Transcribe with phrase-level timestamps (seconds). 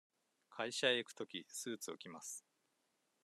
[0.49, 2.43] 会社へ行くとき、スーツを着ます。